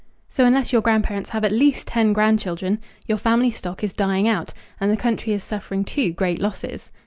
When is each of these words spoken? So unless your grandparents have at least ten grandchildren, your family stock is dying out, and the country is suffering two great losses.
So 0.29 0.45
unless 0.45 0.73
your 0.73 0.81
grandparents 0.81 1.29
have 1.29 1.45
at 1.45 1.51
least 1.51 1.85
ten 1.85 2.11
grandchildren, 2.11 2.79
your 3.05 3.19
family 3.19 3.51
stock 3.51 3.83
is 3.83 3.93
dying 3.93 4.27
out, 4.27 4.51
and 4.79 4.89
the 4.91 4.97
country 4.97 5.31
is 5.31 5.43
suffering 5.43 5.85
two 5.85 6.11
great 6.11 6.41
losses. 6.41 6.89